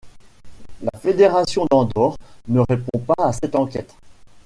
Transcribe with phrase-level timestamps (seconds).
[0.81, 2.17] La Fédération d'Andorre
[2.47, 3.93] ne répond pas à cette enquête.